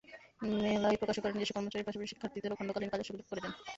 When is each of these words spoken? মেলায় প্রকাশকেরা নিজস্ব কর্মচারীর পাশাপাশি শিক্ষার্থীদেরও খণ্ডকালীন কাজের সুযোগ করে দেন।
মেলায় 0.61 0.99
প্রকাশকেরা 0.99 1.35
নিজস্ব 1.35 1.53
কর্মচারীর 1.55 1.87
পাশাপাশি 1.87 2.09
শিক্ষার্থীদেরও 2.11 2.57
খণ্ডকালীন 2.57 2.91
কাজের 2.91 3.07
সুযোগ 3.09 3.25
করে 3.29 3.41
দেন। 3.43 3.53